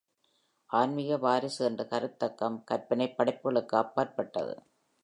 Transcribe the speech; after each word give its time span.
"ஆன்மீக 0.69 1.17
வாரிசு" 1.17 1.65
என்ற 1.65 1.85
கருத்தக்கம் 1.85 2.63
கற்பனைப் 2.71 3.17
படைப்புகளுக்கு 3.17 3.77
அப்பாற்பட்டது. 3.77 4.55